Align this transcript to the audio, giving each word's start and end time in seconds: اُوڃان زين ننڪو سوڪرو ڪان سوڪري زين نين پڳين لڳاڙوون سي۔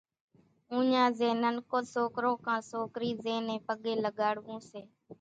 اُوڃان 0.71 1.07
زين 1.19 1.35
ننڪو 1.43 1.77
سوڪرو 1.93 2.31
ڪان 2.45 2.59
سوڪري 2.71 3.09
زين 3.23 3.41
نين 3.47 3.59
پڳين 3.67 3.97
لڳاڙوون 4.05 4.59
سي۔ 4.69 4.81